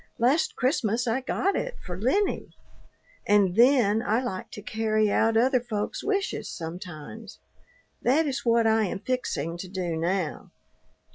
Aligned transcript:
Last 0.17 0.55
Christmas 0.55 1.05
I 1.05 1.21
got 1.21 1.55
it 1.55 1.75
for 1.85 1.95
Lennie. 1.95 2.49
And 3.27 3.55
then 3.55 4.01
I 4.01 4.19
like 4.19 4.49
to 4.53 4.63
carry 4.63 5.11
out 5.11 5.37
other 5.37 5.59
folks' 5.59 6.03
wishes 6.03 6.49
sometimes. 6.49 7.37
That 8.01 8.25
is 8.25 8.43
what 8.43 8.65
I 8.65 8.85
am 8.85 8.97
fixing 8.97 9.57
to 9.57 9.67
do 9.67 9.95
now. 9.95 10.49